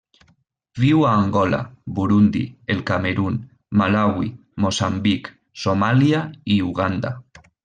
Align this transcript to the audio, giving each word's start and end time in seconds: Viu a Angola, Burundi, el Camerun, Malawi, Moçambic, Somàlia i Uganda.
Viu 0.83 1.03
a 1.09 1.09
Angola, 1.17 1.59
Burundi, 1.99 2.41
el 2.75 2.81
Camerun, 2.91 3.37
Malawi, 3.83 4.33
Moçambic, 4.67 5.31
Somàlia 5.67 6.25
i 6.57 6.63
Uganda. 6.71 7.15